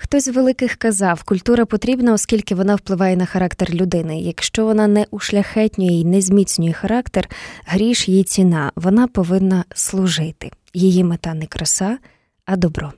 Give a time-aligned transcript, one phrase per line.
[0.00, 4.20] Хтось з великих казав, культура потрібна, оскільки вона впливає на характер людини.
[4.20, 7.28] Якщо вона не ушляхетнює і не зміцнює характер,
[7.66, 10.50] гріш її ціна, вона повинна служити.
[10.74, 11.98] Її мета не краса,
[12.44, 12.92] а добро.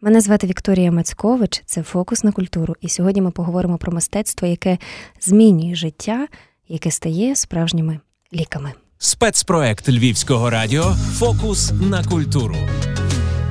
[0.00, 4.78] Мене звати Вікторія Мацькович, це фокус на культуру, і сьогодні ми поговоримо про мистецтво, яке
[5.20, 6.28] змінює життя,
[6.68, 8.00] яке стає справжніми
[8.32, 8.72] ліками.
[8.98, 12.56] Спецпроект Львівського радіо Фокус на культуру.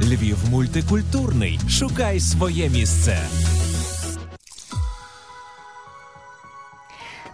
[0.01, 1.59] Львів мультикультурний.
[1.69, 3.17] Шукай своє місце.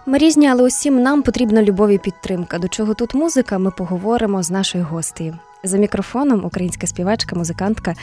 [0.05, 2.59] Ми різні, але усім нам потрібна любов і підтримка.
[2.59, 3.57] До чого тут музика?
[3.57, 5.37] Ми поговоримо з нашою гостею.
[5.63, 7.93] За мікрофоном українська співачка, музикантка,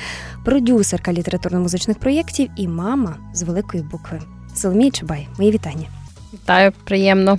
[0.45, 4.21] продюсерка літературно-музичних проєктів і мама з великої букви.
[4.55, 5.87] Соломія Чабай, мої вітання.
[6.33, 7.39] Вітаю, приємно.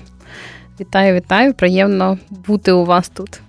[0.79, 1.53] Вітаю, вітаю.
[1.53, 3.41] Приємно бути у вас тут.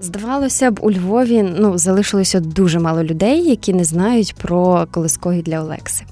[0.00, 5.60] Здавалося б, у Львові ну залишилося дуже мало людей, які не знають про колискові для
[5.60, 6.04] Олекси.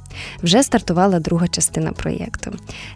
[0.43, 2.53] Вже стартувала друга частина проєкту.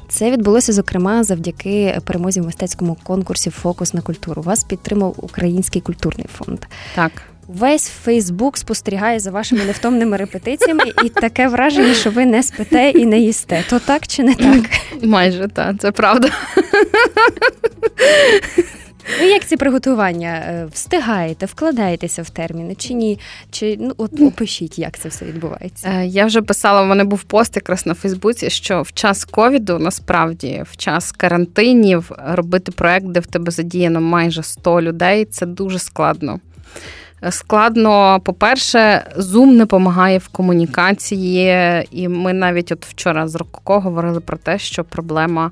[0.08, 4.42] Це відбулося зокрема завдяки перемозі в мистецькому конкурсі Фокус на культуру.
[4.42, 6.58] Вас підтримав Український культурний фонд.
[6.94, 7.12] Так.
[7.48, 13.06] Весь Фейсбук спостерігає за вашими невтомними репетиціями, і таке враження, що ви не спите і
[13.06, 13.64] не їсте.
[13.70, 14.62] То так чи не так?
[15.02, 16.28] Майже так, це правда.
[19.20, 23.18] Ви як ці приготування е, встигаєте, вкладаєтеся в терміни чи ні?
[23.50, 25.88] Чи ну от опишіть, як це все відбувається?
[25.88, 29.78] Е, я вже писала, в мене був пост якраз на Фейсбуці, що в час ковіду
[29.78, 35.78] насправді в час карантинів робити проект, де в тебе задіяно майже 100 людей, це дуже
[35.78, 36.40] складно.
[37.24, 43.80] Е, складно, по-перше, Zoom не допомагає в комунікації, і ми навіть от вчора з Рококо
[43.80, 45.50] говорили про те, що проблема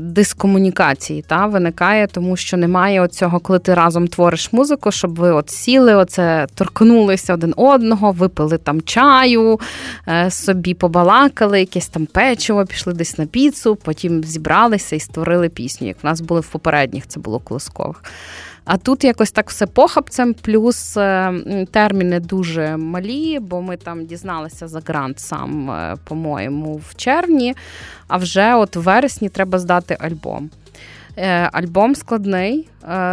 [0.00, 5.50] дискомунікації та виникає, тому що немає оцього, коли ти разом твориш музику, щоб ви от
[5.50, 9.60] сіли, оце торкнулися один одного, випили там чаю,
[10.08, 15.86] е, собі побалакали, якесь там печиво, пішли десь на піцу, потім зібралися і створили пісню.
[15.86, 18.02] Як в нас були в попередніх, це було колоскових.
[18.72, 21.32] А тут якось так все похапцем, плюс е,
[21.70, 27.54] терміни дуже малі, бо ми там дізналися за грант сам, е, по-моєму, в червні,
[28.08, 30.50] а вже от в вересні треба здати альбом.
[31.16, 32.68] Е, альбом складний,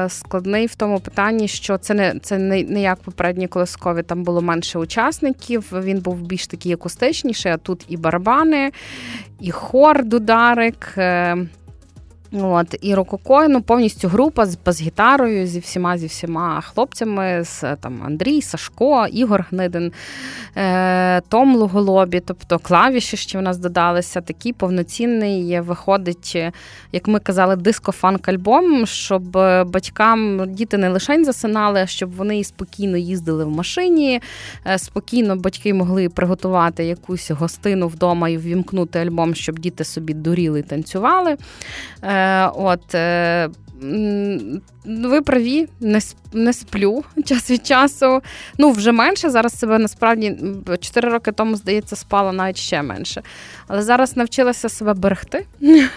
[0.08, 4.42] складний в тому питанні, що це не це не, не як попередні колискові, там було
[4.42, 5.74] менше учасників.
[5.74, 8.72] Він був більш такий акустичніший, а тут і барабани,
[9.40, 10.98] і хор, дударик.
[12.32, 18.02] От, І Рококо, ну, повністю група з бас-гітарою, зі всіма зі всіма хлопцями, з там
[18.06, 19.92] Андрій, Сашко, Ігор Гнидин,
[20.56, 24.22] е, Том Луголобі, тобто клавіші ще в нас додалися.
[24.22, 26.38] Такий повноцінний виходить,
[26.92, 29.24] як ми казали, диско-фанк-альбом, щоб
[29.68, 34.22] батькам діти не лише засинали, а щоб вони спокійно їздили в машині,
[34.68, 40.60] е, спокійно батьки могли приготувати якусь гостину вдома і ввімкнути альбом, щоб діти собі дуріли
[40.60, 41.38] і танцювали.
[42.18, 43.50] Е, от, е,
[44.86, 46.00] ви праві, не
[46.34, 48.22] не сплю час від часу.
[48.58, 49.30] Ну, вже менше.
[49.30, 50.38] Зараз себе насправді
[50.80, 53.22] 4 роки тому, здається, спала навіть ще менше.
[53.68, 55.46] Але зараз навчилася себе берегти.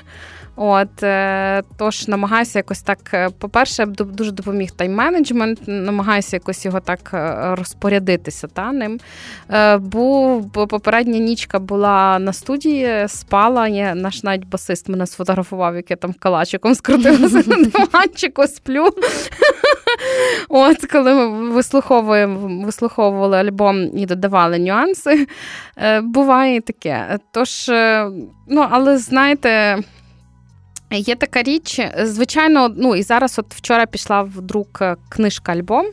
[0.63, 2.99] От е, тож намагаюся якось так.
[3.15, 9.01] Е, по-перше, дуже допоміг тайм-менеджмент, намагаюся якось його так е, розпорядитися та ним.
[9.79, 13.69] Був попередня нічка була на студії, спала.
[13.69, 18.89] Я, Наш навіть басист мене сфотографував, як я там калачиком скрутилася на диванчику, сплю.
[20.49, 25.27] От, коли ми вислуховуємо, вислуховували альбом і додавали нюанси,
[26.03, 27.19] буває таке.
[27.33, 27.69] Тож,
[28.49, 29.79] ну, але знаєте.
[30.91, 35.87] Є така річ, звичайно, ну і зараз, от вчора пішла в друк е, книжка альбом,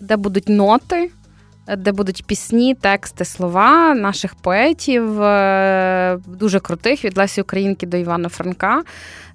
[0.00, 1.10] де будуть ноти
[1.76, 8.28] де будуть пісні, тексти, слова наших поетів, е, дуже крутих від Лесі Українки до Івана
[8.28, 8.82] Франка.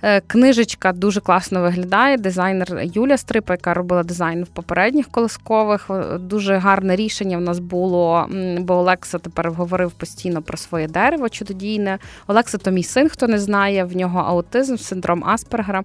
[0.03, 2.17] Е, книжечка дуже класно виглядає.
[2.17, 5.89] Дизайнер Юля Стрипа, яка робила дизайн в попередніх колискових.
[6.19, 8.27] Дуже гарне рішення в нас було,
[8.59, 11.97] бо Олекса тепер говорив постійно про своє дерево чудодійне.
[12.27, 15.83] Олекса то мій син, хто не знає, в нього аутизм, синдром Аспергера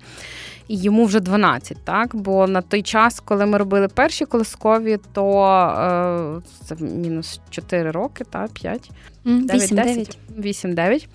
[0.69, 2.17] і йому вже 12, так?
[2.17, 8.25] Бо на той час, коли ми робили перші колискові, то е, це мінус 4 роки,
[8.25, 8.91] так, 5.
[9.27, 10.17] 8-9.
[10.39, 11.07] 8-9.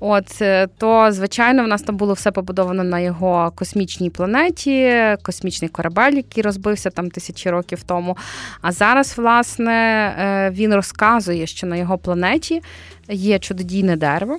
[0.00, 5.68] От е, то, звичайно, в нас там було все побудовано на його космічній планеті, космічний
[5.68, 8.16] корабель, який розбився там тисячі років тому.
[8.60, 12.62] А зараз, власне, е, він розказує, що на його планеті
[13.08, 14.38] є чудодійне дерево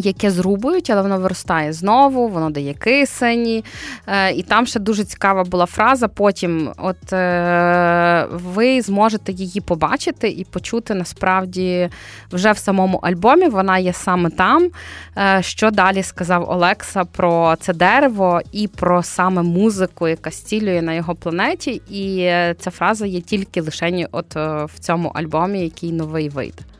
[0.00, 3.64] яке зрубують, але воно виростає знову, воно дає кисені.
[4.06, 6.08] Е, і там ще дуже цікава була фраза.
[6.08, 11.88] Потім, от е, ви зможете її побачити і почути насправді
[12.32, 13.48] вже в самому альбомі.
[13.48, 14.70] Вона є саме там.
[15.18, 20.92] Е, що далі сказав Олекса про це дерево і про саме музику, яка стілює на
[20.94, 21.82] його планеті.
[21.90, 22.16] І
[22.58, 26.73] ця фраза є тільки лише от в цьому альбомі, який новий вийде.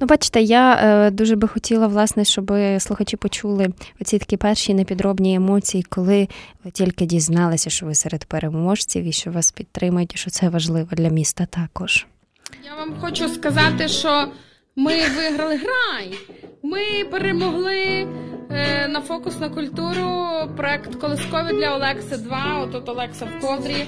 [0.00, 3.68] Ну, бачите, я е, дуже би хотіла, власне, щоб слухачі почули
[4.00, 6.28] оці такі перші непідробні емоції, коли
[6.64, 10.88] ви тільки дізналися, що ви серед переможців і що вас підтримують, і що це важливо
[10.92, 12.06] для міста також.
[12.64, 14.28] Я вам хочу сказати, що
[14.76, 16.14] ми виграли грай.
[16.62, 18.08] Ми перемогли
[18.50, 22.60] е, на фокус на культуру проект Колискові для Олекси 2.
[22.62, 23.86] Отут Олекса в ковдрі.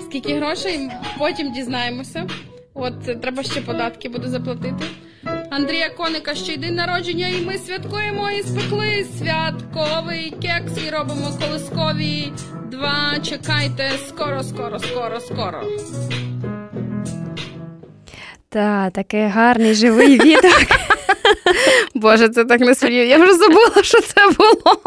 [0.00, 0.90] Скільки грошей?
[1.18, 2.26] Потім дізнаємося.
[2.74, 4.84] От треба ще податки буду заплатити.
[5.50, 11.30] Андрія Коника ще й день народження, і ми святкуємо і спекли святковий кекс і робимо
[11.40, 12.32] колискові
[12.70, 13.18] два.
[13.22, 15.62] Чекайте, скоро, скоро, скоро, скоро.
[18.48, 20.89] Та, такий гарний живий відок.
[21.94, 23.10] Боже, це так несподівано.
[23.10, 24.80] Я вже забула, що це було.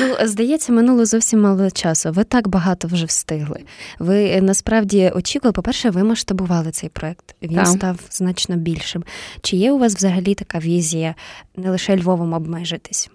[0.00, 2.12] Ну, здається, минуло зовсім мало часу.
[2.12, 3.60] Ви так багато вже встигли.
[3.98, 7.34] Ви е, насправді очікували, по-перше, ви масштабували цей проект.
[7.42, 7.66] Він так.
[7.66, 9.04] став значно більшим.
[9.42, 11.14] Чи є у вас взагалі така візія
[11.56, 13.10] не лише Львовом обмежитись?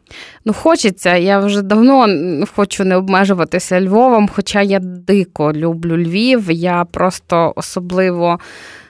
[0.46, 1.16] Ну, хочеться.
[1.16, 2.08] Я вже давно
[2.56, 6.52] хочу не обмежуватися Львовом, хоча я дико люблю Львів.
[6.52, 8.40] Я просто особливо.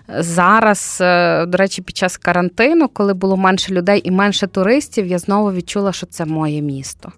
[0.07, 5.19] Зараз, е, до речі, під час карантину, коли було менше людей і менше туристів, я
[5.19, 7.11] знову відчула, що це моє місто.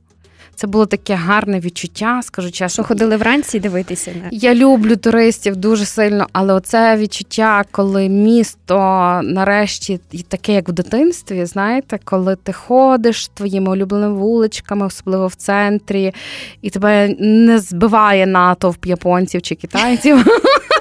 [0.55, 2.69] Це було таке гарне відчуття, скажу чесно.
[2.69, 8.75] Що ходили вранці дивитися на я люблю туристів дуже сильно, але оце відчуття, коли місто
[9.23, 16.13] нарешті таке, як в дитинстві, знаєте, коли ти ходиш твоїми улюбленими вуличками, особливо в центрі,
[16.61, 20.25] і тебе не збиває натовп японців чи китайців.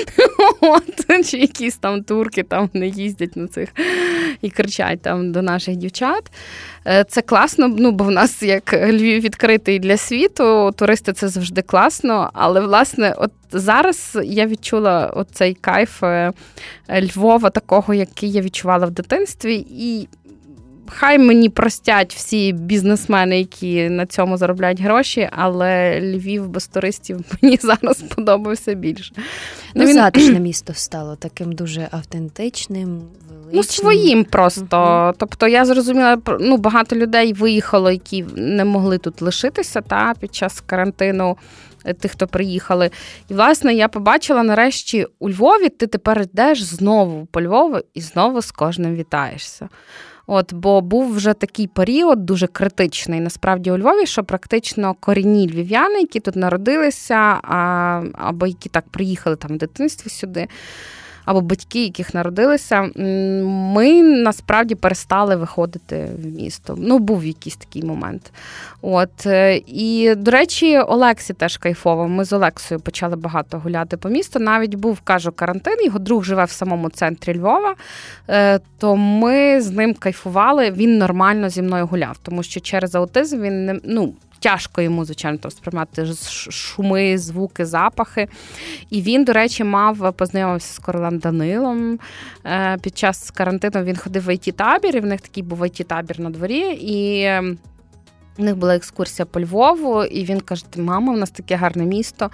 [0.60, 3.68] От, Чи якісь там турки там не їздять на цих
[4.42, 6.32] і кричать там до наших дівчат.
[6.86, 11.62] Е, це класно, ну бо в нас як Львів відкритий для світу, туристи це завжди
[11.62, 12.30] класно.
[12.32, 16.32] Але власне, от зараз я відчула цей кайф е,
[16.90, 19.66] Львова, такого, який я відчувала в дитинстві.
[19.70, 20.08] і
[20.86, 27.58] Хай мені простять всі бізнесмени, які на цьому заробляють гроші, але Львів без туристів мені
[27.62, 29.12] зараз подобався більше.
[29.74, 29.94] Ну, він...
[29.94, 33.02] Затишне місто стало таким дуже автентичним.
[33.52, 34.76] Ну, своїм просто.
[34.76, 35.14] Uh-huh.
[35.18, 40.60] Тобто я зрозуміла, ну багато людей виїхало, які не могли тут лишитися та під час
[40.60, 41.36] карантину.
[41.84, 42.90] Е, тих, хто приїхали.
[43.28, 48.42] І, власне, я побачила нарешті у Львові, ти тепер йдеш знову по Львову і знову
[48.42, 49.68] з кожним вітаєшся.
[50.34, 56.00] От, Бо був вже такий період дуже критичний, насправді у Львові, що практично корінні львів'яни,
[56.00, 60.48] які тут народилися, а, або які так приїхали там в дитинстві сюди
[61.24, 62.90] або батьки, яких народилися,
[63.74, 66.74] ми насправді перестали виходити в місто.
[66.78, 68.32] Ну, був якийсь такий момент.
[68.82, 72.08] От е, і до речі, Олексі теж кайфово.
[72.08, 74.38] Ми з Олексою почали багато гуляти по місту.
[74.38, 75.76] Навіть був кажу карантин.
[75.84, 77.74] Його друг живе в самому центрі Львова.
[78.28, 80.70] Е, то ми з ним кайфували.
[80.70, 85.38] Він нормально зі мною гуляв, тому що через аутизм він не ну тяжко йому, звичайно,
[85.38, 86.06] там сприймати
[86.50, 88.28] шуми, звуки, запахи.
[88.90, 91.98] І він, до речі, мав познайомився з королем Данилом.
[92.46, 95.84] Е, під час карантину він ходив в it табір і в них такий був it
[95.84, 96.78] табір на дворі.
[96.80, 97.28] І
[98.38, 102.30] у них була екскурсія по Львову, і він каже: Мама, у нас таке гарне місто.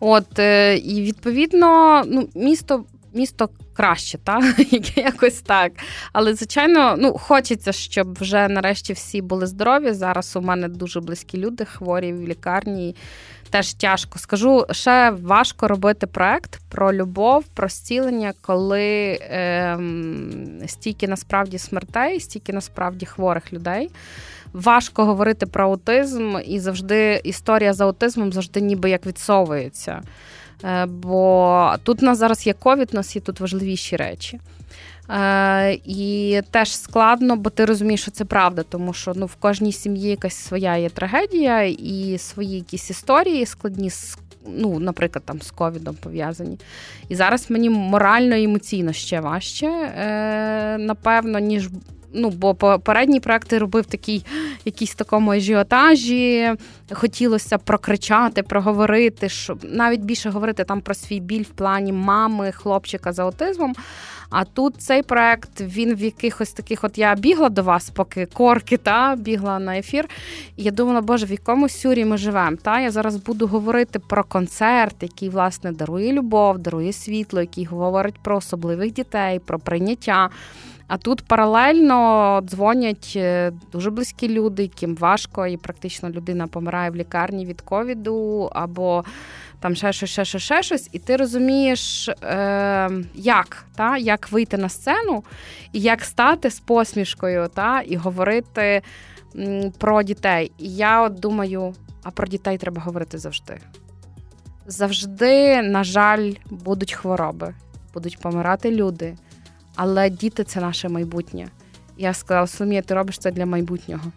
[0.00, 4.40] От, е, І відповідно, ну, місто місто краще, та
[4.96, 5.72] якось так.
[6.12, 9.92] Але, звичайно, ну хочеться, щоб вже нарешті всі були здорові.
[9.92, 12.96] Зараз у мене дуже близькі люди, хворі в лікарні.
[13.50, 14.18] Теж тяжко.
[14.18, 19.78] Скажу, ще важко робити проект про любов, про зцілення, коли е,
[20.66, 23.90] стільки насправді смертей, стільки насправді хворих людей.
[24.52, 30.02] Важко говорити про аутизм, і завжди історія з аутизмом завжди ніби як відсовується.
[30.64, 34.40] Е, бо тут у нас зараз є ковід, у нас є тут важливіші речі.
[35.10, 39.72] Е, І теж складно, бо ти розумієш, що це правда, тому що ну, в кожній
[39.72, 43.90] сім'ї якась своя є трагедія і свої якісь історії складні,
[44.46, 46.58] ну, наприклад, там з ковідом пов'язані.
[47.08, 51.68] І зараз мені морально і емоційно ще важче, е, напевно, ніж
[52.14, 54.24] ну, бо попередні проекти робив такий
[54.64, 56.52] якийсь такому ажіотажі.
[56.92, 63.12] Хотілося прокричати, проговорити, щоб навіть більше говорити там про свій біль в плані мами, хлопчика
[63.12, 63.74] з аутизмом.
[64.32, 68.76] А тут цей проект він в якихось таких, от я бігла до вас, поки корки
[68.76, 70.08] та бігла на ефір.
[70.56, 72.56] І я думала, боже, в якому сюрі ми живемо.
[72.62, 78.18] Та я зараз буду говорити про концерт, який власне дарує любов, дарує світло, який говорить
[78.22, 80.30] про особливих дітей, про прийняття.
[80.92, 86.96] А тут паралельно дзвонять е, дуже близькі люди, яким важко, і практично людина помирає в
[86.96, 89.04] лікарні від ковіду, або
[89.60, 94.56] там ще щось, ще щось, ще щось, і ти розумієш, е, як та, як вийти
[94.56, 95.24] на сцену
[95.72, 98.82] і як стати з посмішкою та, і говорити
[99.78, 100.52] про дітей.
[100.58, 103.58] І я от думаю, а про дітей треба говорити завжди.
[104.66, 107.54] Завжди, на жаль, будуть хвороби,
[107.94, 109.14] будуть помирати люди.
[109.76, 111.48] Але діти це наше майбутнє.
[111.96, 114.12] Я сказала, Соломія, ти робиш це для майбутнього.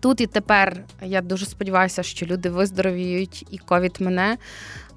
[0.00, 4.36] Тут і тепер я дуже сподіваюся, що люди виздоровіють і ковід мене.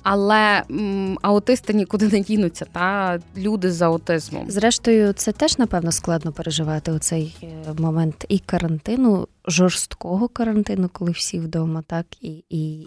[0.03, 4.51] Але м, аутисти нікуди не дінуться, та люди з аутизмом.
[4.51, 11.11] Зрештою, це теж напевно складно переживати у цей е, момент і карантину, жорсткого карантину, коли
[11.11, 12.85] всі вдома, так і і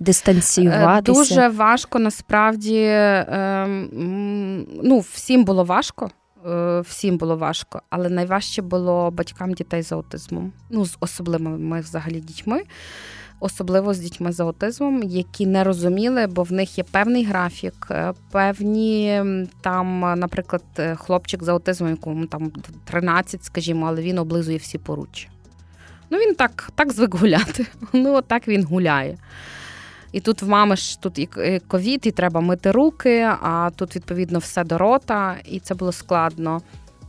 [0.00, 1.12] дистанціюватися.
[1.12, 3.66] Е, дуже важко насправді е,
[4.82, 6.10] ну, всім було важко.
[6.46, 12.20] Е, всім було важко, але найважче було батькам дітей з аутизмом, ну з особливими взагалі
[12.20, 12.62] дітьми,
[13.40, 18.12] особливо з дітьми з аутизмом, які не розуміли, бо в них є певний графік, е,
[18.30, 19.22] певні
[19.60, 22.52] там, наприклад, е, хлопчик з аутизмом, якому там
[22.84, 25.28] 13, скажімо, але він облизує всі поруччя.
[26.10, 27.66] Ну він так так звик гуляти.
[27.92, 29.16] Ну, так він гуляє.
[30.12, 31.28] І тут в мами ж тут і
[31.68, 36.62] ковід, і треба мити руки, а тут, відповідно, все до рота, і це було складно.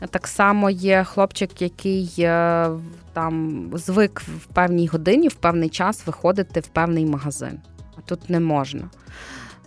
[0.10, 2.70] Так само є хлопчик, який е,
[3.14, 7.60] там звик в певній годині, в певний час виходити в певний магазин.
[7.98, 8.90] А тут не можна.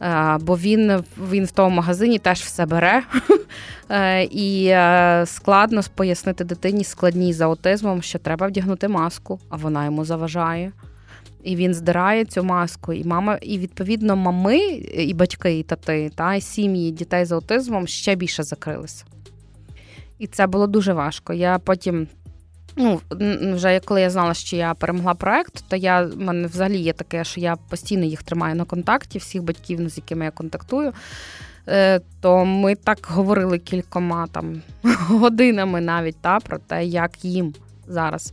[0.00, 3.02] Е, бо він він в тому магазині теж все бере,
[3.90, 4.75] е, і
[5.26, 10.73] складно пояснити дитині складній з аутизмом, що треба вдягнути маску, а вона йому заважає
[11.42, 16.35] і він здирає цю маску, і мама, і відповідно мами, і батьки, і тати, та
[16.35, 19.04] і сім'ї дітей з аутизмом ще більше закрилися.
[20.19, 21.33] І це було дуже важко.
[21.33, 22.09] Я потім.
[22.77, 23.01] Ну,
[23.55, 27.25] вже коли я знала, що я перемогла проект, то я в мене взагалі є таке,
[27.25, 30.93] що я постійно їх тримаю на контакті, всіх батьків, з якими я контактую.
[31.69, 34.63] Е, то ми так говорили кількома там
[35.09, 37.55] годинами навіть та, про те, як їм
[37.88, 38.33] зараз.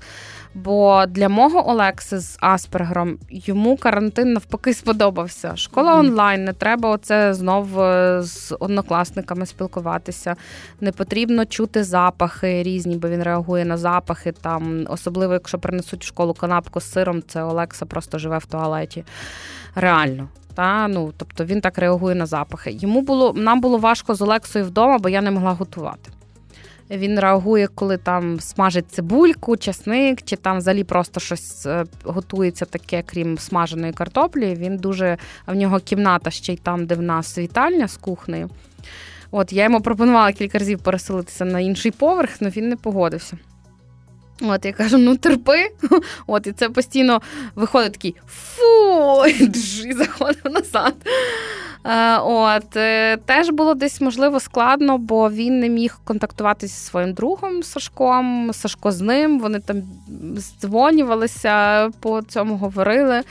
[0.54, 5.56] Бо для мого Олекси з Аспергером йому карантин навпаки сподобався.
[5.56, 10.36] Школа онлайн, не треба оце знов е, з однокласниками спілкуватися.
[10.82, 14.32] Не потрібно чути запахи різні, бо він реагує на запахи.
[14.32, 19.04] Там, Особливо, якщо принесуть в школу канапку з сиром, це Олекса просто живе в туалеті.
[19.76, 20.28] Реально.
[20.56, 22.72] Та, ну, Тобто він так реагує на запахи.
[22.72, 26.12] Йому було нам було важко з Олексою вдома, бо я не могла готувати.
[26.90, 33.04] Він реагує, коли там смажить цибульку, часник, чи там взагалі просто щось е, готується таке,
[33.06, 34.56] крім смаженої картоплі.
[34.56, 38.50] Він дуже в нього кімната ще й там, де в нас вітальня з кухнею.
[39.32, 43.38] От я йому пропонувала кілька разів переселитися на інший поверх, але він не погодився.
[44.42, 45.72] От я кажу, ну терпи.
[46.28, 47.22] От, і це постійно
[47.56, 49.26] виходить такий фу,
[49.86, 50.94] і заходив назад.
[51.86, 57.14] Е, от е, теж було десь можливо складно, бо він не міг контактувати зі своїм
[57.14, 58.50] другом Сашком.
[58.54, 59.40] Сашко з ним.
[59.40, 59.84] Вони там
[60.36, 63.22] здзвонювалися, по цьому говорили.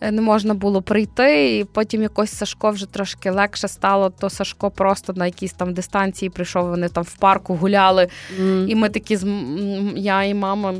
[0.00, 1.58] Е, не можна було прийти.
[1.58, 4.10] І потім якось Сашко вже трошки легше стало.
[4.10, 6.68] То Сашко просто на якійсь там дистанції прийшов.
[6.68, 8.08] Вони там в парку гуляли,
[8.40, 8.66] mm.
[8.66, 9.26] і ми такі з
[9.96, 10.74] я і мама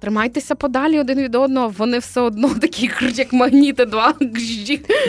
[0.00, 4.14] Тримайтеся подалі один від одного, вони все одно такі як магніти, два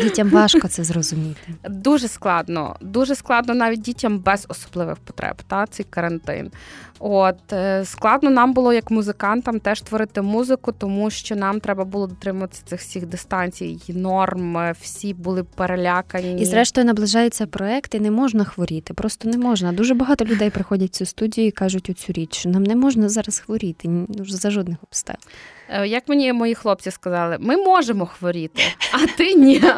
[0.03, 1.41] дітям важко це зрозуміти.
[1.69, 5.35] Дуже складно, дуже складно навіть дітям без особливих потреб.
[5.47, 6.51] Та цей карантин.
[6.99, 12.07] От е, складно нам було як музикантам теж творити музику, тому що нам треба було
[12.07, 16.41] дотримуватися цих всіх дистанцій, норм, е, всі були перелякані.
[16.41, 18.93] І зрештою наближається проект, і не можна хворіти.
[18.93, 19.71] Просто не можна.
[19.71, 23.09] Дуже багато людей приходять в цю студію і кажуть оцю річ, що нам не можна
[23.09, 23.89] зараз хворіти
[24.27, 25.21] за жодних обставин.
[25.69, 29.61] Е, як мені мої хлопці сказали, ми можемо хворіти, а ти ні.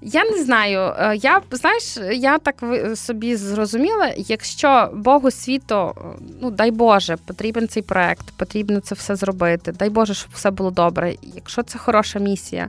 [0.00, 0.94] Я не знаю.
[0.98, 2.64] Е, я знаєш, я так
[2.94, 5.94] собі зрозуміла, якщо Богу світу,
[6.40, 9.72] ну дай Боже, потрібен цей проект, потрібно це все зробити.
[9.72, 11.14] Дай Боже, щоб все було добре.
[11.22, 12.68] Якщо це хороша місія,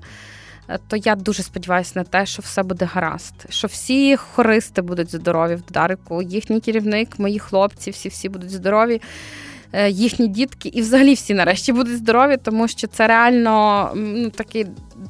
[0.70, 5.12] е, то я дуже сподіваюся на те, що все буде гаразд, що всі хористи будуть
[5.12, 9.02] здорові в Дарику, їхній керівник, мої хлопці, всі всі будуть здорові.
[9.74, 14.64] Е, їхні дітки, і взагалі всі нарешті будуть здорові, тому що це реально ну, такий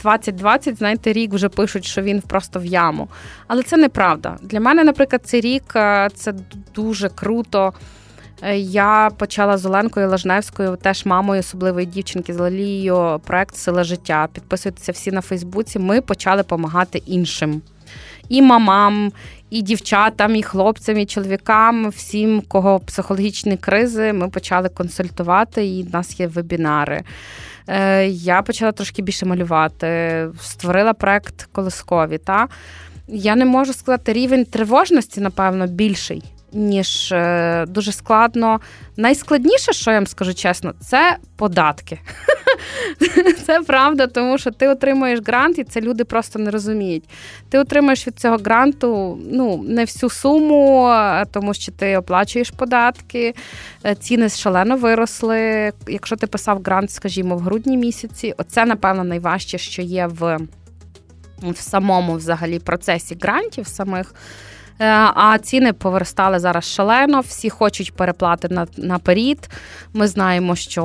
[0.03, 3.07] 2020, знаєте, рік вже пишуть, що він просто в яму.
[3.47, 4.37] Але це неправда.
[4.41, 6.33] Для мене, наприклад, цей рік е, це
[6.75, 7.73] дуже круто.
[8.41, 14.27] Е, я почала з Оленкою Лажневською, теж мамою особливої дівчинки з Лалією, проект Сила життя.
[14.33, 15.79] Підписуйтеся всі на Фейсбуці.
[15.79, 17.61] Ми почали допомагати іншим.
[18.29, 19.11] І мамам,
[19.49, 25.93] і дівчатам, і хлопцям, і чоловікам, всім, кого психологічні кризи, ми почали консультувати, і в
[25.93, 27.01] нас є вебінари.
[27.67, 32.17] Е, я почала трошки більше малювати, створила проект Колоскові.
[32.17, 32.47] Та?
[33.07, 38.59] Я не можу сказати, рівень тривожності, напевно, більший ніж е, дуже складно.
[38.97, 41.99] Найскладніше, що я вам скажу чесно, це податки.
[43.45, 47.03] Це правда, тому що ти отримуєш грант, і це люди просто не розуміють.
[47.49, 50.93] Ти отримуєш від цього гранту ну, не всю суму,
[51.31, 53.33] тому що ти оплачуєш податки,
[53.85, 55.71] е, ціни шалено виросли.
[55.87, 60.37] Якщо ти писав грант, скажімо, в грудні місяці, оце, напевно, найважче, що є в,
[61.41, 64.13] в самому взагалі процесі грантів самих.
[64.81, 67.19] Е, а ціни повертали зараз шалено.
[67.19, 69.49] Всі хочуть переплати на, наперед.
[69.93, 70.83] Ми знаємо, що,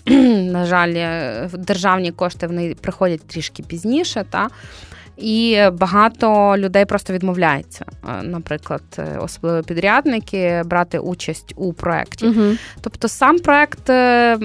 [0.52, 4.24] на жаль, е, державні кошти вони приходять трішки пізніше.
[4.30, 4.48] Та?
[5.16, 12.26] І багато людей просто відмовляється, е, наприклад, е, особливо підрядники, брати участь у проєкті.
[12.26, 12.42] Угу.
[12.80, 14.36] Тобто, сам проєкт е,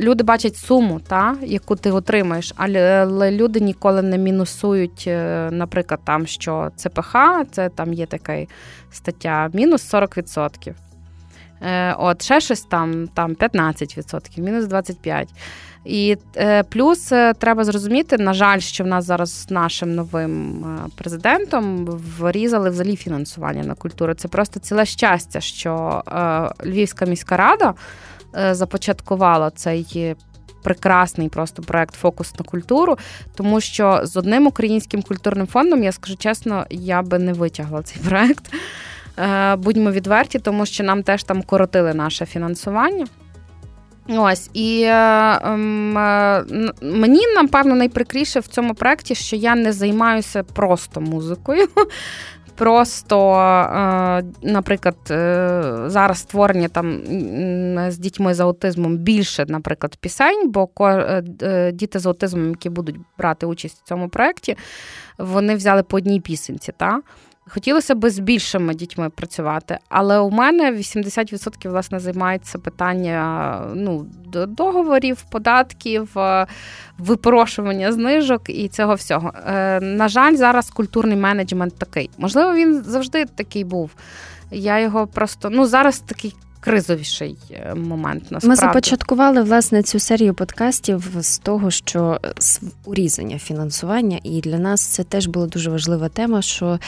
[0.00, 5.10] люди бачать суму, та, яку ти отримаєш, але люди ніколи не мінусують,
[5.50, 7.16] наприклад, там що ЦПХ,
[7.50, 8.46] це там є така
[8.92, 10.72] стаття, мінус 40%.
[11.98, 15.26] От, ще щось там, там 15%, мінус 25%.
[15.88, 20.64] І е, плюс е, треба зрозуміти, на жаль, що в нас зараз з нашим новим
[20.64, 21.86] е, президентом
[22.18, 24.14] врізали взагалі фінансування на культуру.
[24.14, 26.02] Це просто ціле щастя, що
[26.64, 27.74] Львівська міська рада
[28.50, 30.14] започаткувала цей.
[30.62, 32.98] Прекрасний просто проект Фокус на культуру,
[33.34, 38.02] тому що з одним українським культурним фондом, я скажу чесно, я би не витягла цей
[38.02, 38.44] проект.
[39.62, 43.06] Будьмо відверті, тому що нам теж там коротили наше фінансування.
[44.08, 46.44] Ось і е, ем, е,
[46.82, 51.68] мені напевно найприкріше в цьому проєкті, що я не займаюся просто музикою.
[52.54, 57.00] Просто, е, наприклад, е, зараз створення там
[57.90, 60.68] з дітьми з аутизмом більше, наприклад, пісень, бо
[61.72, 64.56] діти з аутизмом, які будуть брати участь в цьому проєкті,
[65.18, 66.72] вони взяли по одній пісенці.
[66.76, 67.00] Та?
[67.48, 75.24] Хотілося б з більшими дітьми працювати, але у мене 80% власне займається питання ну, договорів,
[75.30, 76.46] податків, е,
[76.98, 79.32] випрошування знижок і цього всього.
[79.46, 82.10] Е, на жаль, зараз культурний менеджмент такий.
[82.18, 83.90] Можливо, він завжди такий був.
[84.50, 86.34] Я його просто ну зараз такий.
[86.60, 88.48] Кризовіший е, момент насправді.
[88.48, 92.20] Ми започаткували власне цю серію подкастів з того, що
[92.84, 96.78] урізання фінансування, і для нас це теж була дуже важлива тема, що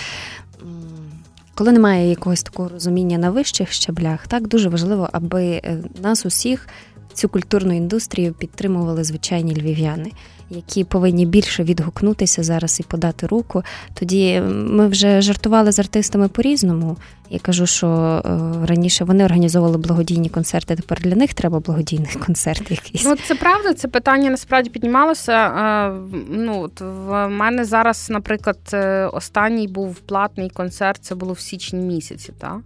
[1.54, 6.68] коли немає якогось такого розуміння на вищих щаблях, так дуже важливо, аби е, нас усіх
[7.14, 10.12] цю культурну індустрію підтримували звичайні львів'яни
[10.50, 13.62] які повинні більше відгукнутися зараз і подати руку.
[13.94, 16.96] Тоді ми вже жартували з артистами по-різному.
[17.30, 20.76] Я кажу, що е, раніше вони організовували благодійні концерти.
[20.76, 22.70] Тепер для них треба благодійний концерт.
[22.70, 23.74] Якийсь ну це правда.
[23.74, 25.32] Це питання насправді піднімалося.
[25.32, 25.92] Е,
[26.30, 31.04] ну в мене зараз, наприклад, е, останній був платний концерт.
[31.04, 32.32] Це було в січні місяці.
[32.38, 32.58] так?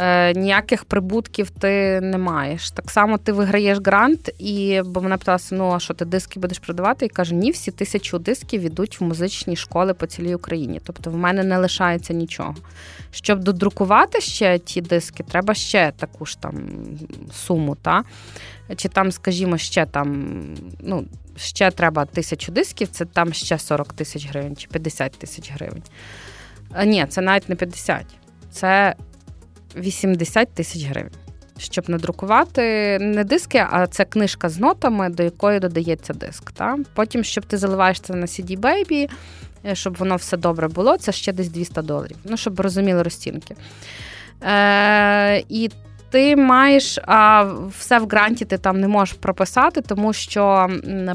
[0.00, 2.70] Е, ніяких прибутків ти не маєш.
[2.70, 6.58] Так само ти виграєш грант, і бо мене питалася, ну а що ти диски будеш
[6.58, 7.06] продавати?
[7.06, 10.80] І каже, ні, всі тисячу дисків йдуть в музичні школи по цілій Україні.
[10.84, 12.54] Тобто в мене не лишається нічого.
[13.10, 16.54] Щоб додрукувати ще ті диски, треба ще таку ж там
[17.32, 17.74] суму.
[17.74, 18.04] Та?
[18.76, 20.34] Чи там, скажімо, ще там,
[20.80, 21.04] ну,
[21.36, 25.82] ще треба тисячу дисків, це там ще 40 тисяч гривень чи 50 тисяч гривень.
[26.84, 28.06] Ні, це навіть не 50.
[28.50, 28.94] Це
[29.76, 31.12] 80 тисяч гривень.
[31.58, 36.52] Щоб надрукувати не диски, а це книжка з нотами, до якої додається диск.
[36.52, 36.78] Та?
[36.94, 39.10] Потім, щоб ти заливаєш це на CD Baby,
[39.66, 42.16] е, щоб воно все добре було, це ще десь 200 доларів.
[42.24, 43.56] Ну, щоб розуміли розцінки.
[44.42, 45.70] Е, І
[46.10, 47.42] ти маєш а
[47.78, 50.68] все в гранті ти там не можеш прописати, тому що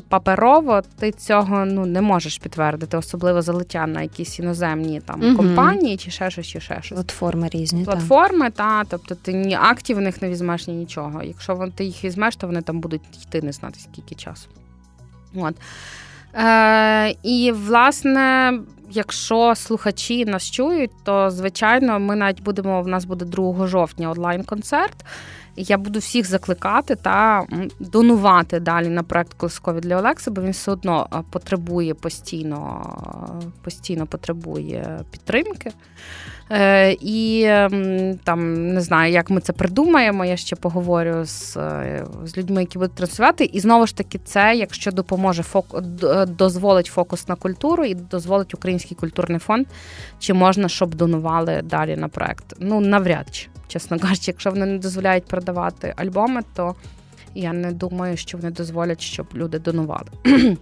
[0.10, 5.38] паперово ти цього ну не можеш підтвердити, особливо залиття на якісь іноземні там угу.
[5.38, 6.96] компанії чи ще щось, чи ще щось.
[6.96, 7.86] Платформи різні.
[7.86, 8.84] Платформи, та.
[8.84, 11.24] та тобто ти ні актів в них не візьмеш, ні нічого.
[11.24, 14.48] Якщо ти їх візьмеш, то вони там будуть йти не знати скільки часу.
[15.36, 15.56] От.
[16.36, 18.54] Е, І, власне,
[18.92, 22.82] якщо слухачі нас чують, то звичайно ми навіть будемо.
[22.82, 25.06] В нас буде 2 жовтня онлайн-концерт.
[25.58, 27.46] Я буду всіх закликати та
[27.80, 32.86] донувати далі на проект Колискові для Олекси, бо він все одно потребує постійно,
[33.64, 35.72] постійно потребує підтримки.
[36.52, 37.50] Е, І
[38.24, 40.26] там не знаю, як ми це придумаємо.
[40.26, 43.46] Я ще поговорю з е, з людьми, які будуть транслювати.
[43.46, 45.82] І знову ж таки, це якщо допоможе фок...
[46.28, 49.68] дозволить фокус на культуру і дозволить Український культурний фонд,
[50.20, 52.56] чи можна, щоб донували далі на проект.
[52.60, 56.76] Ну навряд чи чесно кажучи, якщо вони не дозволяють продавати альбоми, то
[57.36, 60.08] я не думаю, що вони дозволять, щоб люди донували.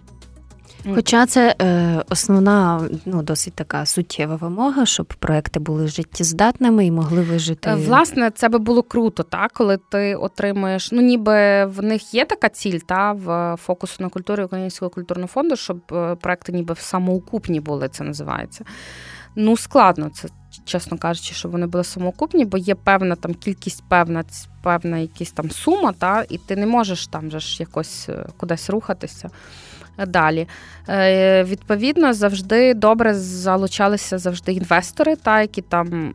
[0.95, 7.21] Хоча це е, основна, ну досить така суттєва вимога, щоб проекти були життєздатними і могли
[7.21, 7.69] вижити.
[7.69, 10.91] Е, власне, це би було круто, так, коли ти отримуєш.
[10.91, 15.55] Ну, ніби в них є така ціль, та в фокусу на культурі Українського культурного фонду,
[15.55, 18.65] щоб е, проекти ніби самоукупні були, це називається.
[19.35, 20.27] Ну, складно це,
[20.65, 24.23] чесно кажучи, щоб вони були самоокупні, бо є певна там кількість, певна
[24.63, 28.69] певна якась там сума, та, і ти не можеш там же ж якось е, кудись
[28.69, 29.29] рухатися
[29.97, 30.47] далі.
[30.89, 36.13] Е, Відповідно, завжди добре залучалися завжди інвестори, та, які там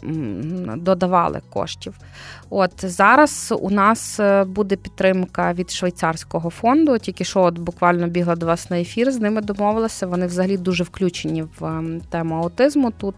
[0.77, 1.95] додавали коштів.
[2.51, 8.37] От Зараз у нас е, буде підтримка від швейцарського фонду, тільки що от буквально бігла
[8.37, 10.07] до вас на ефір, з ними домовилася.
[10.07, 13.14] Вони взагалі дуже включені в ем, тему аутизму тут.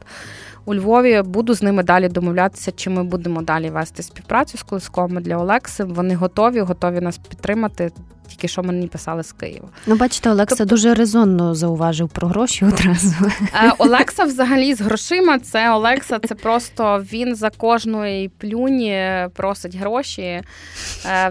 [0.64, 5.22] У Львові буду з ними далі домовлятися, чи ми будемо далі вести співпрацю з колиском
[5.22, 5.84] для Олекси.
[5.84, 7.90] Вони готові, готові нас підтримати
[8.30, 9.68] тільки що мені писали з Києва.
[9.86, 10.74] Ну, бачите, Олекса тобто...
[10.74, 13.14] дуже резонно зауважив про гроші одразу.
[13.54, 15.38] Е, Олекса взагалі з грошима.
[15.38, 20.22] Це Олекса, це просто він за кожної плюні просить гроші.
[20.22, 20.42] Е,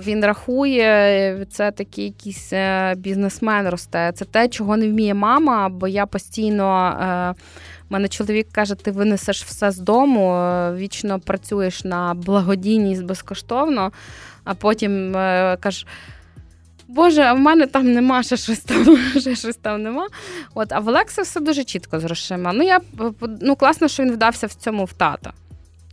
[0.05, 4.11] він рахує, це такий якийсь е, бізнесмен росте.
[4.15, 7.35] Це те, чого не вміє мама, бо я постійно.
[7.89, 10.31] Мене чоловік каже, ти винесеш все з дому,
[10.75, 13.91] вічно працюєш на благодійність безкоштовно,
[14.43, 15.13] а потім
[15.59, 15.85] кажеш.
[16.87, 20.07] Боже, а в мене там нема ще щось там, ще щось там нема.
[20.53, 22.53] От, а в Олекса все дуже чітко з грошима.
[22.53, 22.79] Ну, я
[23.41, 25.33] ну класно, що він вдався в цьому в тата.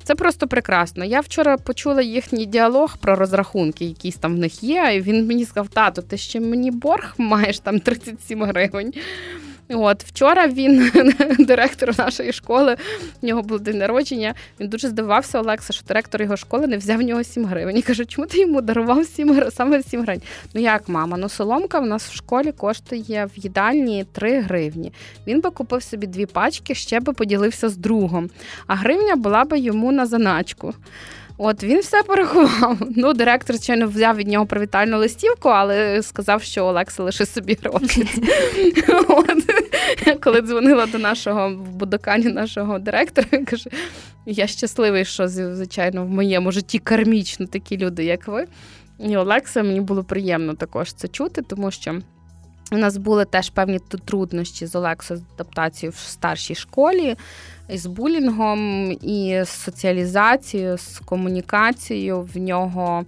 [0.04, 1.04] Це просто прекрасно.
[1.04, 4.92] Я вчора почула їхній діалог про розрахунки, якісь там в них є.
[4.94, 8.92] І він мені сказав: тато, ти ще мені борг маєш там 37 гривень.
[9.68, 10.90] От вчора він,
[11.38, 12.76] директор нашої школи,
[13.22, 14.35] в нього був день народження.
[14.61, 17.76] Він дуже здивався, Олекса, що директор його школи не взяв в нього 7 гривень.
[17.76, 20.22] І каже, чому ти йому дарував 7 гривень, саме 7 гривень?
[20.55, 21.16] Ну як, мама?
[21.16, 24.92] Ну соломка в нас в школі коштує в їдальні 3 гривні.
[25.26, 28.31] Він би купив собі дві пачки, ще би поділився з другом.
[28.66, 30.74] А гривня була би йому на заначку.
[31.38, 32.79] От він все порахував.
[32.96, 38.09] Ну, директор, звичайно, взяв від нього привітальну листівку, але сказав, що Олекса лише собі гроші.
[40.22, 43.70] Коли дзвонила до нашого Будокані нашого директора, каже:
[44.27, 48.46] я щасливий, що звичайно в моєму житті кармічно такі люди, як ви.
[48.99, 52.01] І Олекса, мені було приємно також це чути, тому що.
[52.72, 57.16] У нас були теж певні труднощі з Олексою з адаптацією в старшій школі,
[57.68, 62.29] з булінгом, і з соціалізацією, з комунікацією.
[62.35, 63.05] В нього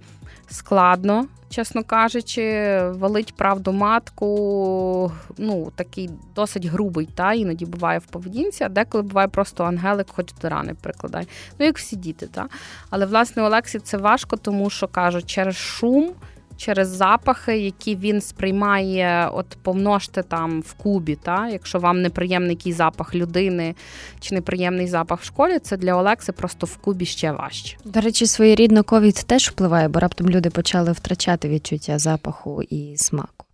[0.49, 5.11] складно, чесно кажучи, валить правду матку.
[5.37, 10.33] Ну, такий досить грубий, та іноді буває в поведінці, а деколи буває просто ангелик, хоч
[10.41, 11.27] до рани прикладай.
[11.59, 12.47] Ну, як всі діти, та.
[12.89, 16.11] Але власне Олексі це важко, тому що кажуть, через шум
[16.59, 21.15] через запахи, які він сприймає, от помножте там в кубі.
[21.15, 21.49] Та?
[21.49, 23.75] Якщо вам неприємний запах людини
[24.19, 27.77] чи неприємний запах в школі, це для Олекси просто в кубі ще важче.
[27.85, 33.45] До речі, своєрідно ковід теж впливає, бо раптом люди почали втрачати відчуття запаху і смаку.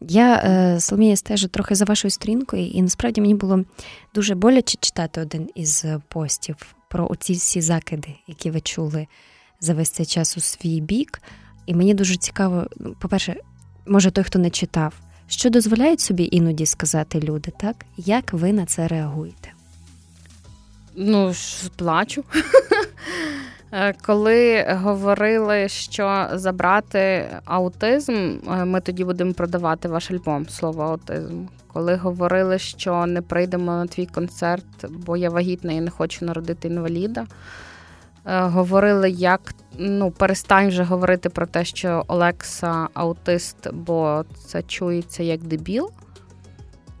[0.00, 3.64] Я е, Соломія стежу трохи за вашою сторінкою, і насправді мені було
[4.14, 6.56] дуже боляче читати один із постів
[6.88, 9.06] про оці всі закиди, які ви чули
[9.60, 11.22] за весь цей час у свій бік.
[11.66, 12.66] І мені дуже цікаво,
[12.98, 13.36] по-перше,
[13.86, 14.94] може той, хто не читав,
[15.28, 17.76] що дозволяють собі іноді сказати люди, так?
[17.96, 19.52] Як ви на це реагуєте?
[20.96, 21.32] Ну,
[21.76, 22.24] плачу.
[23.72, 31.46] Е, коли говорили, що забрати аутизм, е, ми тоді будемо продавати ваш альбом слово аутизм.
[31.72, 36.68] Коли говорили, що не прийдемо на твій концерт, бо я вагітна і не хочу народити
[36.68, 37.26] інваліда.
[38.26, 45.22] Е, говорили, як ну перестань вже говорити про те, що Олекса аутист, бо це чується
[45.22, 45.90] як дебіл.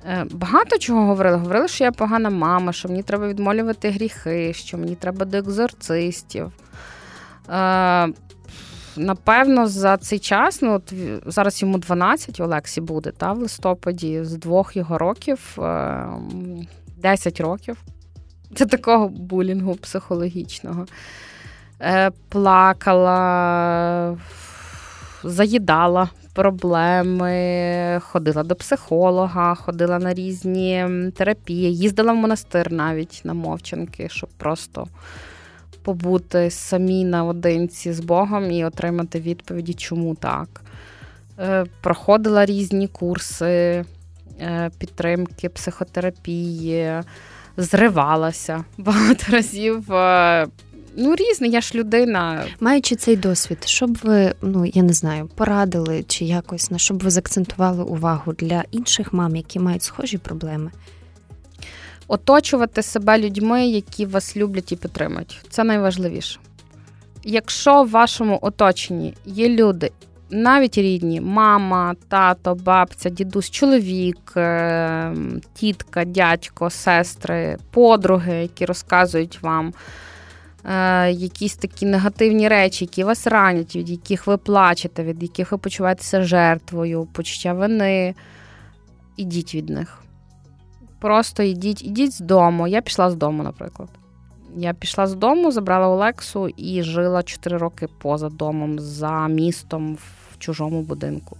[0.06, 1.36] Е, багато чого говорили.
[1.36, 6.52] Говорили, що я погана мама, що мені треба відмолювати гріхи, що мені треба до екзорцистів.
[7.50, 8.08] Е,
[8.96, 10.92] напевно, за цей час, ну от
[11.26, 15.58] зараз йому 12 Олексі буде, та, в листопаді, з двох його років,
[16.96, 17.76] 10 років.
[18.54, 20.86] Це такого булінгу психологічного.
[22.28, 24.16] Плакала,
[25.24, 30.86] заїдала проблеми, ходила до психолога, ходила на різні
[31.16, 34.86] терапії, їздила в монастир навіть на мовчанки, щоб просто
[35.82, 40.62] побути самі наодинці з Богом і отримати відповіді, чому так.
[41.38, 43.84] Е, проходила різні курси
[44.40, 47.02] е, підтримки, психотерапії,
[47.60, 49.92] зривалася багато разів.
[49.92, 50.46] Е,
[50.96, 52.44] Ну, різне, я ж людина.
[52.60, 57.10] Маючи цей досвід, щоб ви, ну я не знаю, порадили чи якось на щоб ви
[57.10, 60.70] закцентували увагу для інших мам, які мають схожі проблеми.
[62.08, 65.40] Оточувати себе людьми, які вас люблять і підтримують.
[65.50, 66.40] Це найважливіше.
[67.24, 69.90] Якщо в вашому оточенні є люди,
[70.30, 75.14] навіть рідні, мама, тато, бабця, дідусь, чоловік, е,
[75.54, 79.74] тітка, дядько, сестри, подруги, які розказують вам
[80.64, 85.58] е, якісь такі негативні речі, які вас ранять, від яких ви плачете, від яких ви
[85.58, 88.14] почуваєтеся жертвою, почуття вини,
[89.16, 90.02] ідіть від них.
[91.00, 92.68] Просто йдіть, ідіть з дому.
[92.68, 93.88] Я пішла з дому, наприклад.
[94.56, 100.38] Я пішла з дому, забрала Олексу і жила 4 роки поза домом, за містом в
[100.38, 101.36] чужому будинку.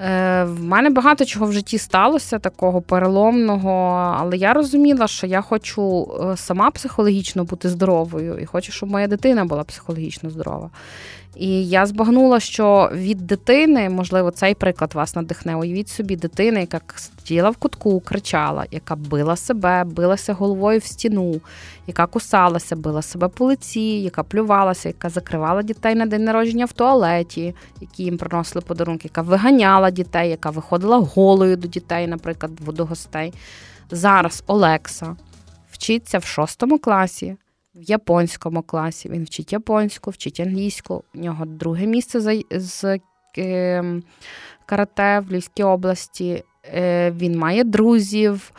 [0.00, 3.70] Е, в мене багато чого в житті сталося, такого переломного,
[4.18, 9.06] але я розуміла, що я хочу е, сама психологічно бути здоровою і хочу, щоб моя
[9.06, 10.70] дитина була психологічно здорова.
[11.36, 15.56] І я збагнула, що від дитини, можливо, цей приклад вас надихне.
[15.56, 21.40] Уявіть собі дитина, яка сиділа в кутку, кричала, яка била себе, билася головою в стіну,
[21.86, 26.72] яка кусалася, била себе по лиці, яка плювалася, яка закривала дітей на день народження в
[26.72, 32.84] туалеті, які їм приносили подарунки, яка виганяла дітей, яка виходила голою до дітей, наприклад, до
[32.84, 33.32] гостей.
[33.90, 35.16] Зараз Олекса
[35.70, 37.36] вчиться в шостому класі
[37.74, 39.08] в японському класі.
[39.08, 41.04] Він вчить японську, вчить англійську.
[41.14, 42.98] У нього друге місце з, з
[43.38, 43.84] е,
[44.66, 46.44] карате в Львівській області.
[46.74, 48.52] Е, він має друзів,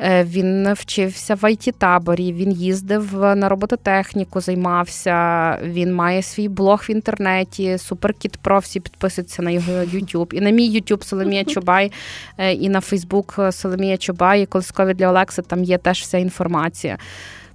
[0.00, 5.58] е, він вчився в it таборі він їздив на робототехніку, займався.
[5.62, 7.78] Він має свій блог в інтернеті.
[7.78, 10.34] Суперкіт Про всі підписуються на його YouTube.
[10.34, 11.92] І на мій YouTube Соломія Чубай,
[12.38, 16.98] е, і на Фейсбук Соломія Чубай, і колискові для Олекси там є теж вся інформація.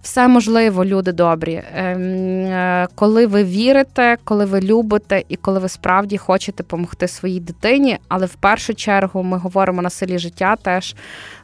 [0.06, 1.64] Все можливо, люди добрі.
[1.74, 7.40] Ем, е, коли ви вірите, коли ви любите і коли ви справді хочете допомогти своїй
[7.40, 10.96] дитині, але в першу чергу ми говоримо на селі життя, теж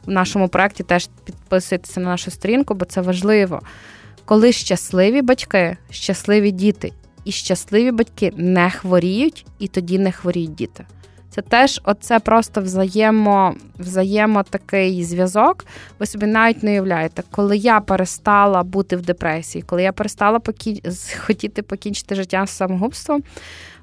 [0.06, 3.60] в нашому проєкті теж підписуйтеся на нашу сторінку, бо це важливо.
[4.24, 6.92] Коли щасливі батьки, щасливі діти
[7.24, 10.84] і щасливі батьки не хворіють, і тоді не хворіють діти.
[11.34, 15.64] Це теж оце просто взаємо, взаємо такий зв'язок.
[15.98, 20.82] Ви собі навіть не уявляєте, коли я перестала бути в депресії, коли я перестала покі...
[21.18, 23.22] хотіти покінчити життя з самогубством,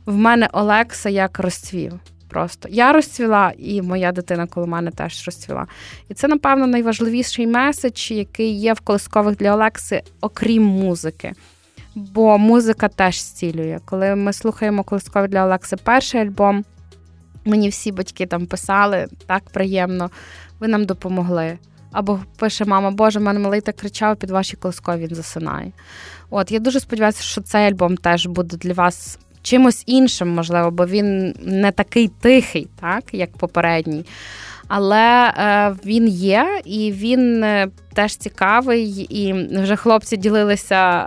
[0.06, 1.94] в мене Олекса як розцвів.
[2.28, 5.68] Просто я розцвіла, і моя дитина коло мене теж розцвіла.
[6.10, 11.34] І це, напевно, найважливіший меседж, який є в колискових для Олекси, окрім музики.
[11.96, 13.80] Бо музика теж зцілює.
[13.86, 16.66] Коли ми слухаємо колискові для Олекси перший альбом.
[17.45, 20.10] Мені всі батьки там писали так приємно,
[20.60, 21.58] ви нам допомогли.
[21.91, 25.71] Або пише мама, Боже, мене малий так кричав під ваші колискові, він засинає.
[26.30, 30.86] От я дуже сподіваюся, що цей альбом теж буде для вас чимось іншим, можливо, бо
[30.86, 34.06] він не такий тихий, так, як попередній.
[34.67, 38.89] Але е, він є, і він е, теж цікавий.
[39.10, 40.99] І вже хлопці ділилися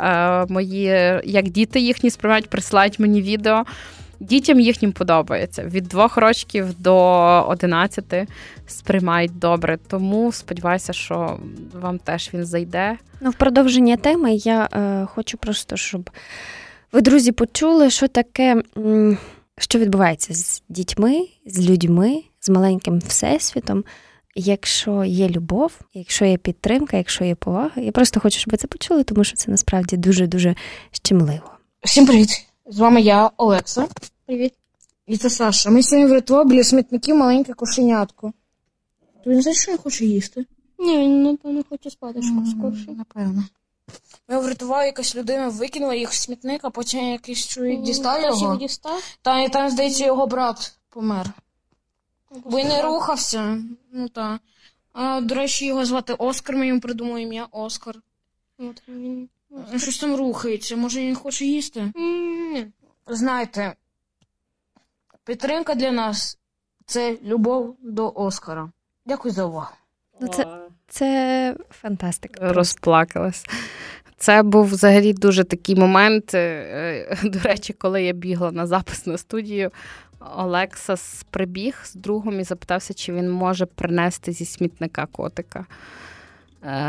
[0.49, 0.85] е, мої,
[1.25, 3.65] як діти їхні сприймають, присилають мені відео.
[4.23, 6.97] Дітям їхнім подобається від двох років до
[7.49, 8.27] одинадцяти
[8.67, 9.79] сприймають добре.
[9.89, 11.39] Тому сподіваюся, що
[11.73, 12.99] вам теж він зайде.
[13.21, 16.11] Ну, в продовження теми я е, хочу просто, щоб
[16.93, 18.63] ви, друзі, почули, що таке,
[19.59, 23.85] що відбувається з дітьми, з людьми, з маленьким всесвітом.
[24.35, 28.67] Якщо є любов, якщо є підтримка, якщо є повага, я просто хочу, щоб ви це
[28.67, 30.55] почули, тому що це насправді дуже дуже
[30.93, 31.51] щемливо.
[31.85, 32.52] Всім привіт!
[32.73, 33.89] З вами я, Олекса.
[34.27, 34.55] Привіт.
[35.07, 35.71] І це Саша.
[35.71, 38.33] Ми сьогодні врятували біля смітників маленьке кошенятко.
[39.25, 40.47] То він знаєш, що не хоче їсти?
[40.79, 42.21] Ні, він напевно хоче спати
[42.59, 42.91] скорше.
[42.91, 43.45] Напевно.
[44.29, 48.57] Ми врятували якась людина, викинула їх в смітник, а потім якийсь чоловік дістав його.
[48.57, 49.03] дістав?
[49.23, 51.31] Та і там, здається, його брат помер.
[52.45, 53.63] Бо він не рухався.
[53.93, 54.41] Ну так.
[54.93, 57.97] А, до речі, його звати Оскар, ми йому придумали ім'я Оскар.
[58.59, 59.29] От він.
[59.77, 61.93] Щось там рухається, може він хоче їсти?
[61.95, 62.67] Ні.
[63.07, 63.75] Знаєте,
[65.25, 66.39] підтримка для нас
[66.87, 68.71] це любов до Оскара.
[69.07, 69.75] Дякую за увагу.
[70.21, 70.47] Ну, це,
[70.89, 72.53] це фантастика.
[72.53, 73.45] Розплакалась.
[74.17, 76.35] Це був взагалі дуже такий момент.
[76.35, 79.71] Е, до речі, коли я бігла на запис на студію,
[80.37, 85.65] Олексас прибіг з другом і запитався, чи він може принести зі смітника котика е,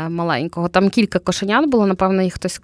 [0.08, 0.68] маленького.
[0.68, 2.60] Там кілька кошенят було, напевно, їх хтось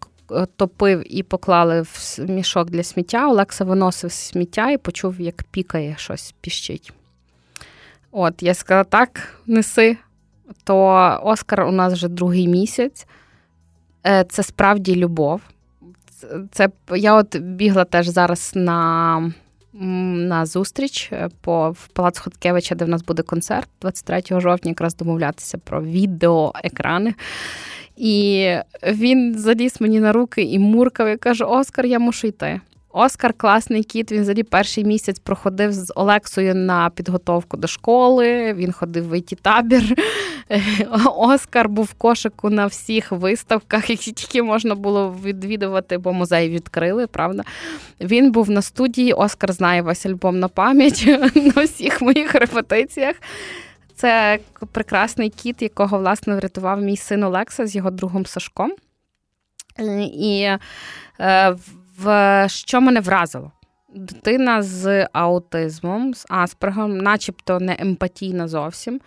[0.57, 3.29] топив і поклали в мішок для сміття.
[3.29, 6.93] Олекса виносив сміття і почув, як пікає щось піщить.
[8.13, 9.97] От, я сказала, так, неси.
[10.65, 13.07] То Оскар у нас вже другий місяць.
[14.07, 15.41] Е, це справді любов.
[16.51, 19.33] Це Я от бігла теж зараз на
[19.73, 24.97] на зустріч е, по в Палац Хоткевича, де в нас буде концерт 23 жовтня, якраз
[24.97, 27.15] домовлятися про відеоекрани.
[27.97, 28.47] І
[28.87, 31.09] він заліз мені на руки і муркав.
[31.09, 32.61] і каже: Оскар, я мушу йти.
[32.93, 34.13] Оскар класний кіт.
[34.13, 38.53] Він взагалі перший місяць проходив з Олексою на підготовку до школи.
[38.53, 39.97] Він ходив в it табір.
[41.17, 47.07] Оскар був в кошику на всіх виставках, які тільки можна було відвідувати, бо музей відкрили.
[47.07, 47.45] Правда,
[48.01, 49.13] він був на студії.
[49.13, 51.05] Оскар знає весь альбом на пам'ять
[51.57, 53.17] на всіх моїх репетиціях.
[53.95, 54.39] Це
[54.73, 58.73] прекрасний кіт, якого власне врятував мій син Олекса з його другом Сашком.
[60.15, 60.49] І
[61.21, 61.57] е,
[62.03, 63.53] в що мене вразило?
[63.95, 69.01] Дитина з аутизмом, з аспергом, начебто не емпатійна зовсім.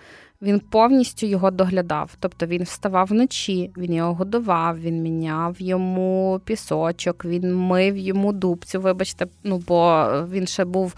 [0.43, 2.15] Він повністю його доглядав.
[2.19, 8.81] Тобто він вставав вночі, він його годував, він міняв йому пісочок, він мив йому дубцю.
[8.81, 10.95] Вибачте, ну бо він ще був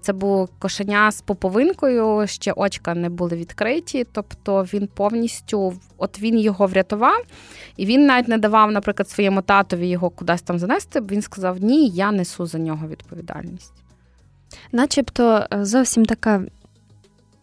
[0.00, 4.06] це був кошеня з поповинкою, ще очка не були відкриті.
[4.12, 7.24] Тобто він повністю от він його врятував,
[7.76, 11.00] і він навіть не давав, наприклад, своєму татові його кудись там занести.
[11.00, 13.72] Він сказав: Ні, я несу за нього відповідальність.
[14.72, 16.42] Начебто е, зовсім така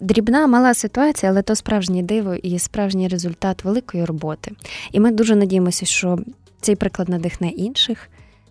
[0.03, 4.51] Дрібна мала ситуація, але то справжнє диво і справжній результат великої роботи.
[4.91, 6.19] І ми дуже надіємося, що
[6.61, 8.09] цей приклад надихне інших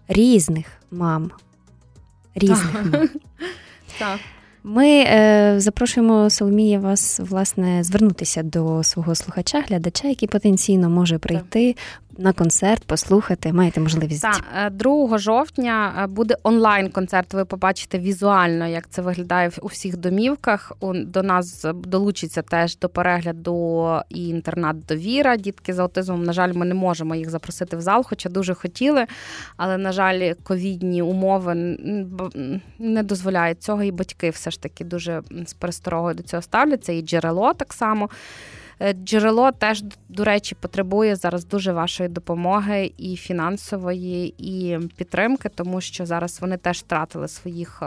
[0.08, 1.30] різних мам.
[2.34, 3.08] Різних мам.
[3.98, 4.20] Так.
[4.64, 11.76] Ми е, запрошуємо Соломія вас власне звернутися до свого слухача, глядача, який потенційно може прийти
[12.18, 13.52] на концерт, послухати.
[13.52, 17.34] Маєте можливість Так, 2 е, жовтня е, буде онлайн-концерт.
[17.34, 20.72] Ви побачите візуально, як це виглядає у всіх домівках.
[20.94, 25.36] До нас долучиться теж до перегляду і інтернат довіра.
[25.36, 26.24] Дітки з аутизмом.
[26.24, 29.06] На жаль, ми не можемо їх запросити в зал, хоча дуже хотіли.
[29.56, 31.54] Але на жаль, ковідні умови
[32.78, 36.92] не дозволяють цього, і батьки все ж таки дуже з пересторогою до цього ставляться.
[36.92, 38.10] І джерело так само.
[38.82, 45.80] Е, джерело теж, до речі, потребує зараз дуже вашої допомоги і фінансової, і підтримки, тому
[45.80, 47.82] що зараз вони теж втратили своїх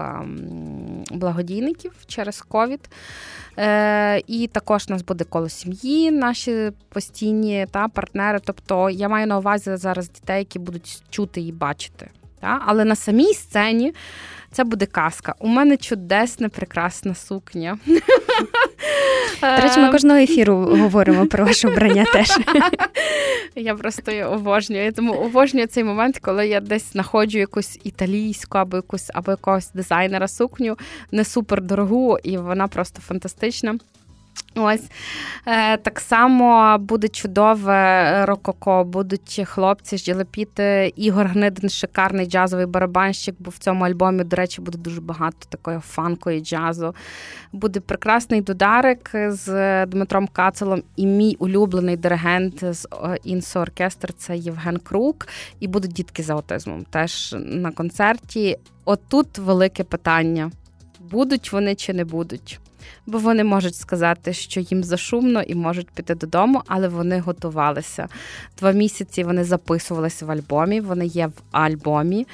[1.12, 2.90] благодійників через ковід.
[3.58, 8.40] Е, і також у нас буде коло сім'ї, наші постійні та партнери.
[8.44, 12.10] Тобто я маю на увазі зараз дітей, які будуть чути і бачити.
[12.40, 12.62] Та?
[12.66, 13.94] Але на самій сцені
[14.56, 15.36] це буде казка.
[15.40, 17.78] У мене чудесна, прекрасна сукня.
[19.42, 22.38] До речі, ми кожного ефіру говоримо про ваше обрання теж.
[23.56, 24.94] Я просто обожнюю.
[24.94, 30.28] Тому обожнюю цей момент, коли я десь знаходжу якусь італійську або якусь або якогось дизайнера
[30.28, 30.78] сукню,
[31.12, 33.78] не супер дорогу, і вона просто фантастична.
[34.58, 34.90] Ось
[35.46, 43.52] е, так само буде чудове рококо, будуть хлопці Жілепіти, Ігор Гнидин, шикарний джазовий барабанщик, бо
[43.52, 46.96] в цьому альбомі, до речі, буде дуже багато такої фанкої джазу.
[47.52, 52.88] Буде прекрасний додарик з Дмитром Кацелом і мій улюблений диригент з
[53.24, 55.28] Інсо Оркестр це Євген Крук.
[55.60, 58.58] І будуть дітки з аутизмом теж на концерті.
[58.86, 60.52] Отут велике питання:
[61.00, 62.60] будуть вони чи не будуть
[63.06, 68.08] бо вони можуть сказати, що їм зашумно і можуть піти додому, але вони готувалися.
[68.60, 70.82] Два місяці вони записувалися в альбомі.
[70.82, 72.28] Вони є в альбомі.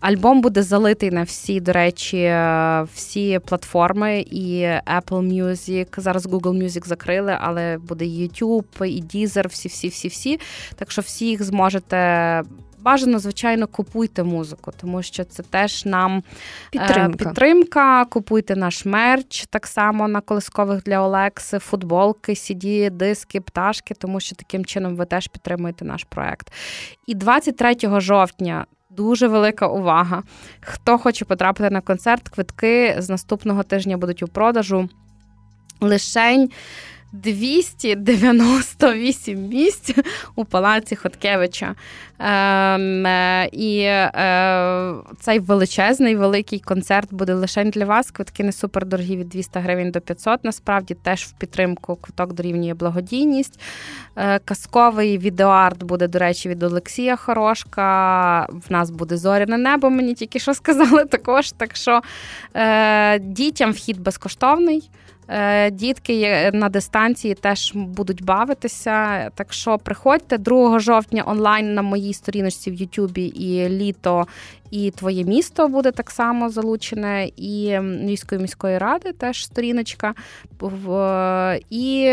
[0.00, 2.34] Альбом буде залитий на всі, до речі,
[2.94, 4.62] всі платформи і
[4.96, 6.00] Apple Music.
[6.00, 10.40] Зараз Google Music закрили, але буде YouTube, і Deezer, всі, всі, всі, всі.
[10.74, 12.42] Так що всі їх зможете
[12.78, 16.22] бажано, звичайно, купуйте музику, тому що це теж нам е,
[16.70, 17.24] підтримка.
[17.24, 18.04] підтримка.
[18.04, 24.36] Купуйте наш мерч так само на колискових для Олекси, футболки, сіді, диски, пташки, тому що
[24.36, 26.52] таким чином ви теж підтримуєте наш проект.
[27.06, 28.66] І 23 жовтня.
[28.90, 30.22] Дуже велика увага.
[30.60, 34.88] Хто хоче потрапити на концерт, квитки з наступного тижня будуть у продажу.
[35.80, 36.50] Лишень
[37.12, 39.94] 298 місць
[40.34, 41.74] у палаці Хоткевича.
[42.18, 48.10] Ем, е, І е, цей величезний великий концерт буде лише для вас.
[48.10, 50.44] Квитки не супер дорогі від 200 гривень до 500.
[50.44, 53.60] Насправді теж в підтримку квиток дорівнює благодійність.
[54.16, 58.46] Е, Казковий відеоарт буде, до речі, від Олексія Хорошка.
[58.68, 59.90] В нас буде зоряне небо.
[59.90, 61.52] Мені тільки що сказали також.
[61.52, 62.00] Так що
[62.54, 64.90] е, дітям вхід безкоштовний.
[65.28, 69.30] Е, дітки на дистанції теж будуть бавитися.
[69.34, 74.26] Так що приходьте 2 жовтня онлайн на моїй сторіночці в Ютубі і літо,
[74.70, 80.14] і твоє місто буде так само залучене, і Львівської міської ради теж сторіночка.
[81.70, 82.04] І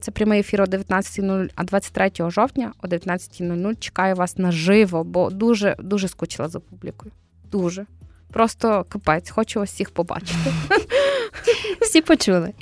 [0.00, 5.76] це прямий ефір о 19.00, а 23 жовтня о 19.00 чекаю вас наживо, бо дуже
[5.78, 7.12] дуже скучила за публікою.
[7.50, 7.86] Дуже.
[8.32, 10.52] Просто капець, хочу вас всіх побачити.
[11.80, 12.52] Всі почули.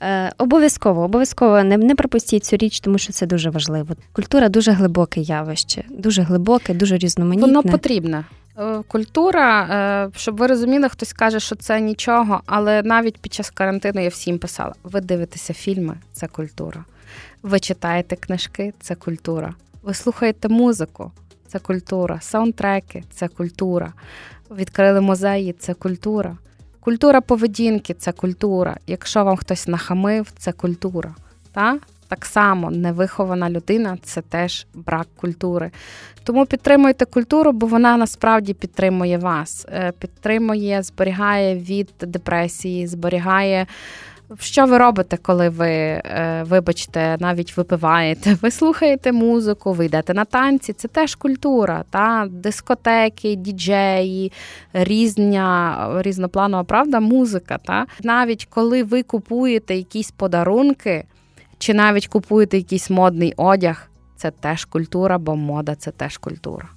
[0.00, 3.94] Е, Обов'язково, обов'язково не не пропустіть цю річ, тому що це дуже важливо.
[4.12, 7.46] Культура дуже глибоке явище, дуже глибоке, дуже різноманітне.
[7.46, 8.24] Воно потрібне.
[8.58, 13.50] Е, культура, е, щоб ви розуміли, хтось каже, що це нічого, але навіть під час
[13.50, 16.84] карантину я всім писала: ви дивитеся фільми це культура.
[17.42, 19.54] Ви читаєте книжки це культура.
[19.82, 21.12] Ви слухаєте музику
[21.46, 23.92] це культура, саундтреки це культура.
[24.50, 26.36] Відкрили музеї це культура.
[26.84, 28.76] Культура поведінки це культура.
[28.86, 31.14] Якщо вам хтось нахамив, це культура.
[31.52, 31.78] Та?
[32.08, 35.70] Так само невихована людина це теж брак культури.
[36.24, 43.66] Тому підтримуйте культуру, бо вона насправді підтримує вас, е, підтримує, зберігає від депресії, зберігає
[44.38, 48.36] що ви робите, коли ви, е, вибачте, навіть випиваєте?
[48.42, 54.32] Ви слухаєте музику, ви йдете на танці, це теж культура, та дискотеки, діджеї,
[54.72, 57.58] різня, різнопланова правда, музика.
[57.58, 57.86] Та?
[58.02, 61.04] Навіть коли ви купуєте якісь подарунки,
[61.58, 66.68] чи навіть купуєте якийсь модний одяг, це теж культура, бо мода це теж культура.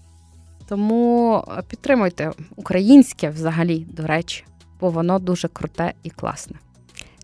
[0.69, 4.45] Тому підтримуйте українське взагалі, до речі,
[4.79, 6.55] бо воно дуже круте і класне.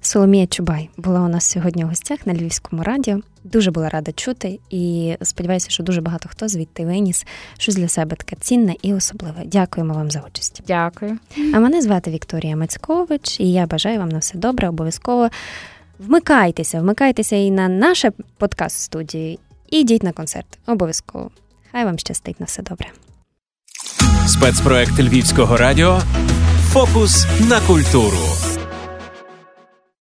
[0.05, 3.19] Соломія Чубай була у нас сьогодні у гостях на Львівському радіо.
[3.43, 7.25] Дуже була рада чути і сподіваюся, що дуже багато хто звідти виніс
[7.57, 9.43] щось для себе таке цінне і особливе.
[9.45, 10.61] Дякуємо вам за участь.
[10.67, 11.17] Дякую.
[11.53, 14.69] А мене звати Вікторія Мацькович, і я бажаю вам на все добре.
[14.69, 15.29] Обов'язково
[15.99, 19.39] вмикайтеся, вмикайтеся і на наше подкаст студії,
[19.69, 20.59] і йдіть на концерт.
[20.67, 21.31] Обов'язково.
[21.71, 22.87] Хай вам щастить на все добре.
[24.27, 26.01] Спецпроект Львівського радіо
[26.71, 28.52] Фокус на культуру.